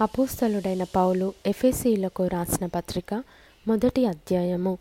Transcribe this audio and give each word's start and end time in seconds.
అపోస్తలుడైన 0.00 0.84
పౌలు 0.84 1.32
ఎఫెసీలకు 1.46 2.26
రాసిన 2.26 2.66
పత్రిక 2.66 3.22
మొదటి 3.68 4.06
అధ్యాయము. 4.06 4.78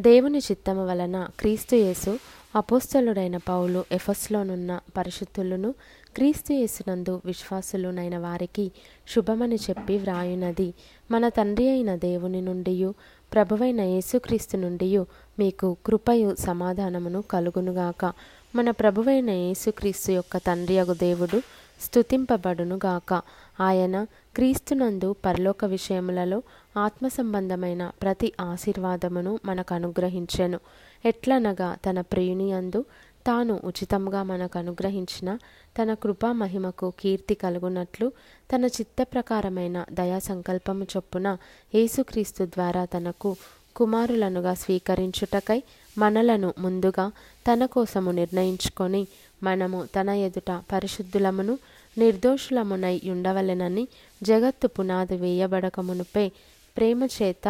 దేవుని 0.00 0.38
చిత్తము 0.38 0.86
వలన 0.86 1.28
క్రీస్తు 1.40 1.76
యేసు 1.76 2.18
అపోస్తలుడైన 2.56 3.36
పౌలు 3.36 3.84
ఎఫస్లోనున్న 3.92 4.80
పరిశుద్ధులను 4.96 5.74
క్రీస్తు 6.14 6.52
యేసునందు 6.52 7.20
విశ్వాసులునైన 7.24 8.18
వారికి 8.18 8.72
శుభమని 9.08 9.54
చెప్పి 9.54 9.98
వ్రాయునది. 9.98 10.74
మన 11.10 11.28
తండ్రి 11.28 11.68
అయిన 11.68 11.96
దేవుని 11.96 12.40
నుండి 12.40 12.92
ప్రభువైన 13.32 13.80
యేసుక్రీస్తు 13.80 14.56
నుండి 14.56 14.98
మీకు 15.38 15.76
కృపయు 15.86 16.36
సమాధానమును 16.40 17.22
కలుగునుగాక. 17.22 18.12
మన 18.54 18.70
ప్రభువైన 18.70 19.30
యేసుక్రీస్తు 19.30 20.12
యొక్క 20.12 20.36
తండ్రి 20.36 20.78
అగు 20.78 20.94
దేవుడు 20.94 21.42
స్థుతింపబడునుగాక 21.82 23.12
ఆయన 23.60 23.96
క్రీస్తునందు 24.36 25.08
పరలోక 25.24 25.64
విషయములలో 25.72 26.38
ఆత్మ 26.76 27.06
సంబంధమైన 27.16 27.82
ప్రతి 28.02 28.28
ఆశీర్వాదమును 28.46 29.32
మనకు 29.44 29.72
అనుగ్రహించెను 29.74 30.58
ఎట్లనగా 31.04 31.70
తన 31.86 32.00
ప్రియుని 32.12 32.48
అందు 32.52 32.80
తాను 33.26 33.54
ఉచితంగా 33.64 34.20
మనకు 34.24 34.56
అనుగ్రహించిన 34.58 35.30
తన 35.76 35.94
కృపా 36.02 36.30
మహిమకు 36.38 36.86
కీర్తి 37.00 37.34
కలుగునట్లు 37.42 38.06
తన 38.50 38.64
చిత్త 38.76 39.02
ప్రకారమైన 39.12 39.78
దయా 39.92 40.18
సంకల్పము 40.26 40.86
చొప్పున 40.92 41.28
యేసుక్రీస్తు 41.72 42.44
ద్వారా 42.54 42.82
తనకు 42.92 43.30
కుమారులనుగా 43.76 44.52
స్వీకరించుటకై 44.54 45.58
మనలను 45.96 46.48
ముందుగా 46.58 47.06
తన 47.46 47.64
కోసము 47.74 48.10
నిర్ణయించుకొని 48.18 49.02
మనము 49.42 49.88
తన 49.94 50.10
ఎదుట 50.10 50.50
పరిశుద్ధులమును 50.72 51.58
నిర్దోషులమునై 51.98 53.00
ఉండవలెనని 53.10 53.84
జగత్తు 54.22 54.66
పునాది 54.68 55.16
వేయబడక 55.16 55.80
మునుపే 55.80 56.26
ప్రేమ 56.76 57.04
చేత 57.16 57.46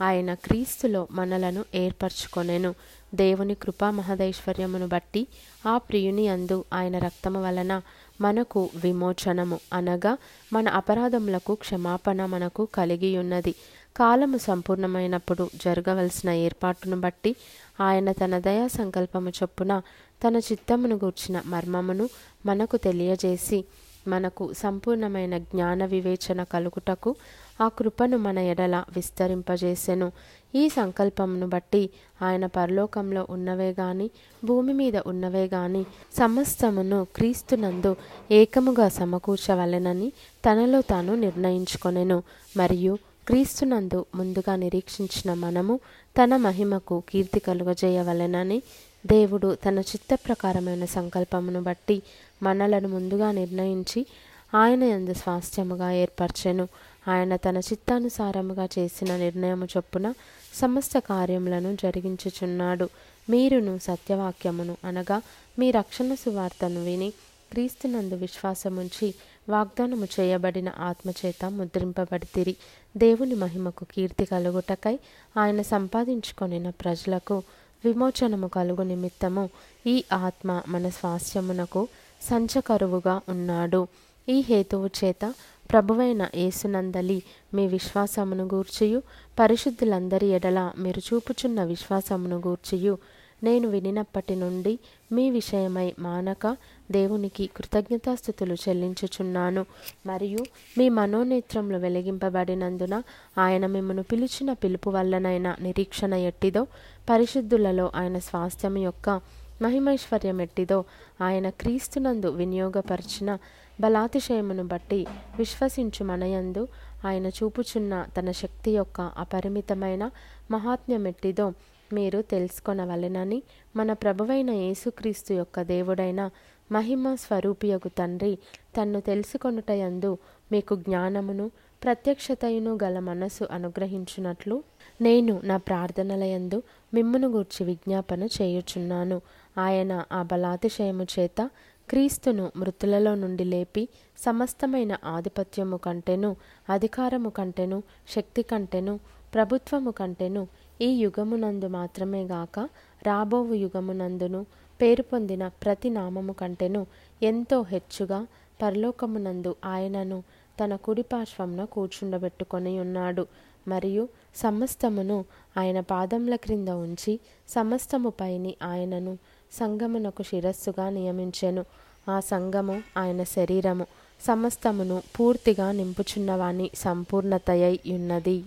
ఆయన 0.00 0.34
క్రీస్తులో 0.34 1.06
మనలను 1.10 1.64
ఏర్పరచుకొనెను. 1.74 2.70
దేవుని 3.14 3.54
కృపా 3.54 3.90
మహదైశ్వర్యమును 3.90 4.88
బట్టి 4.88 5.22
ఆ 5.66 5.78
ప్రియుని 5.78 6.28
అందు 6.28 6.64
ఆయన 6.72 6.98
రక్తము 6.98 7.42
వలన 7.42 7.72
మనకు 8.20 8.70
విమోచనము 8.74 9.58
అనగా 9.72 10.12
మన 10.52 10.68
అపరాధములకు 10.68 11.54
క్షమాపణ 11.54 12.26
మనకు 12.26 12.64
కలిగి 12.74 13.18
ఉన్నది 13.18 13.54
కాలము 13.96 14.38
సంపూర్ణమైనప్పుడు 14.38 15.48
జరగవలసిన 15.64 16.30
ఏర్పాటును 16.30 17.00
బట్టి 17.00 17.36
ఆయన 17.80 18.12
తన 18.12 18.38
దయా 18.38 18.66
సంకల్పము 18.66 19.28
చొప్పున 19.28 19.82
తన 20.28 20.36
చిత్తమును 20.36 20.96
గూర్చిన 20.96 21.42
మర్మమును 21.46 22.08
మనకు 22.46 22.76
తెలియజేసి 22.76 23.64
మనకు 24.08 24.52
సంపూర్ణమైన 24.52 25.38
జ్ఞాన 25.38 25.84
వివేచన 25.84 26.42
కలుగుటకు 26.42 27.14
ఆ 27.60 27.68
కృపను 27.68 28.16
మన 28.16 28.38
ఎడల 28.38 28.84
విస్తరింపజేసెను. 28.96 30.12
ఈ 30.54 30.68
సంకల్పమును 30.68 31.48
బట్టి 31.48 31.90
ఆయన 32.22 32.46
పరలోకంలో 32.46 33.26
ఉన్నవే 33.30 33.74
గాని 33.80 34.10
భూమి 34.44 34.72
మీద 34.72 34.96
ఉన్నవే 34.96 35.46
గాని 35.46 35.84
సమస్తమును 36.18 37.06
క్రీస్తునందు 37.16 37.96
ఏకముగా 38.30 38.88
సమకూర్చవలెనని 38.88 40.12
తనలో 40.44 40.80
తాను 40.80 41.14
నిర్ణయించుకొనెను. 41.14 42.22
మరియు 42.56 42.98
క్రీస్తునందు 43.28 44.06
ముందుగా 44.14 44.56
నిరీక్షించిన 44.56 45.34
మనము 45.34 45.80
తన 46.22 46.36
మహిమకు 46.36 47.02
కీర్తి 47.08 47.40
కలుగజేయవలెనని 47.40 48.62
దేవుడు 49.06 49.56
తన 49.68 49.78
చిత్త 49.78 50.14
ప్రకారమైన 50.14 50.84
సంకల్పమును 50.84 51.62
బట్టి 51.62 52.02
మనలను 52.42 52.88
ముందుగా 52.88 53.32
నిర్ణయించి 53.32 54.06
ఆయన 54.54 54.82
ఎందు 54.82 55.14
స్వాస్థ్యముగా 55.14 55.92
ఏర్పరచెను. 55.92 56.68
ఆయన 57.08 57.36
తన 57.36 57.58
చిత్తానుసారముగా 57.58 58.68
చేసిన 58.78 59.16
నిర్ణయము 59.16 59.68
చొప్పున 59.76 60.14
సమస్త 60.54 60.98
కార్యములను 60.98 61.76
జరిగించుచున్నాడు. 61.82 62.88
మీరును 63.30 63.78
సత్యవాక్యమును 63.78 64.76
అనగా 64.84 65.22
మీ 65.58 65.70
రక్షణ 65.70 66.14
సువార్తను 66.14 66.84
విని 66.84 67.10
క్రీస్తునందు 67.52 68.14
విశ్వాసముంచి 68.14 69.14
వాగ్దానము 69.48 70.06
చేయబడిన 70.20 70.68
ఆత్మచేత 70.78 71.44
ముద్రింపబడితిరి. 71.50 72.56
దేవుని 72.96 73.34
మహిమకు 73.34 73.84
కీర్తి 73.84 74.24
కలుగుటకై 74.24 74.98
ఆయన 75.36 75.62
సంపాదించుకొనిన 75.62 76.70
ప్రజలకు 76.70 77.42
విమోచనము 77.84 78.48
కలుగు 78.48 78.82
నిమిత్తము 78.82 79.48
ఈ 79.86 80.04
ఆత్మ 80.12 80.62
మన 80.68 80.88
స్వాస్థ్యమునకు 80.88 81.88
సంచకరువుగా 82.22 83.20
ఉన్నాడు. 83.28 83.86
ఈ 84.28 84.40
హేతువు 84.40 84.90
చేత 85.04 85.34
ప్రభువైన 85.72 86.28
యేసునందలి 86.34 87.22
మీ 87.54 87.66
విశ్వాసమును 87.66 88.44
గూర్చియు 88.44 89.02
పరిశుద్ధులందరి 89.38 90.26
ఎడల 90.26 90.72
మీరు 90.78 91.00
చూపుచున్న 91.08 91.64
విశ్వాసమును 91.64 92.36
గూర్చియు 92.46 92.98
నేను 93.42 93.68
వినినప్పటి 93.68 94.36
నుండి 94.36 94.78
మీ 95.12 95.30
విషయమై 95.30 95.94
మానక 95.98 96.56
దేవునికి 96.90 97.46
కృతజ్ఞతాస్థుతులు 97.56 98.54
చెల్లించుచున్నాను. 98.54 99.66
మరియు 100.06 100.38
మీ 100.78 100.88
మనోనేత్రములు 100.88 101.78
వెలిగింపబడినందున 101.78 103.02
ఆయన 103.38 103.66
మిమ్మను 103.66 104.02
పిలిచిన 104.02 104.52
పిలుపు 104.52 104.90
వల్లనైన 104.90 105.56
నిరీక్షణ 105.60 106.14
ఎట్టిదో 106.14 106.66
పరిశుద్ధులలో 107.10 107.90
ఆయన 107.94 108.18
స్వాస్థ్యం 108.18 108.76
యొక్క 108.78 109.20
మహిమైశ్వర్యం 109.62 110.40
ఎట్టిదో 110.40 110.84
ఆయన 111.20 111.48
క్రీస్తునందు 111.48 112.28
వినియోగపరిచిన 112.28 113.38
బలాతిశయమును 113.80 114.64
బట్టి 114.64 115.06
విశ్వసించు 115.36 116.04
మనయందు 116.04 116.68
ఆయన 117.04 117.26
చూపుచున్న 117.26 118.06
తన 118.16 118.30
శక్తి 118.32 118.70
యొక్క 118.70 119.00
అపరిమితమైన 119.00 120.04
మహాత్మ్యమెట్టిదో 120.50 121.52
మీరు 121.92 122.22
తెలుసుకొనవలెనని 122.22 123.42
మన 123.76 123.92
ప్రభువైన 123.92 124.50
యేసుక్రీస్తు 124.50 125.32
యొక్క 125.32 125.62
దేవుడైన 125.62 126.30
మహిమ 126.72 127.14
స్వరూపియగు 127.14 127.88
తండ్రి 127.88 128.38
తన్ను 128.76 129.00
తెలుసుకొనుటయందు 129.00 130.18
మీకు 130.52 130.76
జ్ఞానమును 130.76 131.50
ప్రత్యక్షతయును 131.84 132.78
గల 132.82 132.98
మనసు 132.98 133.48
అనుగ్రహించినట్లు 133.50 134.62
నేను 135.00 135.40
నా 135.44 135.56
ప్రార్థనలయందు 135.56 136.62
మిమ్మును 136.94 137.28
గూర్చి 137.28 137.66
విజ్ఞాపన 137.66 138.22
చేయుచున్నాను. 138.24 139.20
ఆయన 139.58 140.04
ఆ 140.12 140.22
బలాతిశయము 140.22 141.06
చేత 141.18 141.50
క్రీస్తును 141.90 142.52
మృతులలో 142.56 143.14
నుండి 143.14 143.44
లేపి 143.44 143.88
సమస్తమైన 144.18 144.96
ఆధిపత్యము 145.04 145.76
కంటెను 145.76 146.36
అధికారము 146.70 147.30
కంటెను 147.30 147.82
శక్తి 148.08 148.42
కంటెను 148.42 149.00
ప్రభుత్వము 149.34 149.90
కంటెను 149.90 150.48
ఈ 150.80 150.98
యుగమునందు 150.98 151.66
మాత్రమే 151.66 152.24
గాక 152.24 152.58
రాబోవు 153.06 153.54
యుగమునందును 153.54 154.46
పేరు 154.80 155.02
పొందిన 155.02 155.48
ప్రతి 155.48 155.90
నామము 155.90 156.32
కంటెను 156.32 156.86
ఎంతో 157.22 157.62
హెచ్చుగా 157.62 158.26
పరలోకమునందు 158.62 159.56
ఆయనను 159.64 160.22
తన 160.64 160.76
కుడి 160.76 161.02
పార్శ్వంన 161.02 161.64
కూర్చుండబెట్టుకొని 161.64 162.80
ఉన్నాడు. 162.80 163.26
మరియు 163.68 164.08
సమస్తమును 164.36 165.24
ఆయన 165.58 165.80
పాదముల 165.80 166.36
క్రింద 166.36 166.68
ఉంచి 166.68 167.20
సమస్తము 167.48 168.12
పైని 168.20 168.54
ఆయనను 168.62 169.18
సంగమునకు 169.52 170.22
శిరస్సుగా 170.22 170.90
నియమించెను. 170.90 171.64
ఆ 172.08 172.20
సంగము 172.20 172.82
ఆయన 172.96 173.22
శరీరము. 173.22 173.86
సమస్తమును 174.26 175.02
పూర్తిగా 175.20 175.72
నింపుచున్నవాని 175.72 176.70
సంపూర్ణతయై 176.74 177.80
ఉన్నది. 177.86 178.44